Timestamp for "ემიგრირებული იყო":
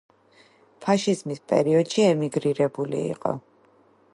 2.13-3.35